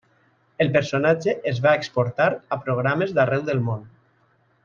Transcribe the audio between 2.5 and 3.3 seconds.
a programes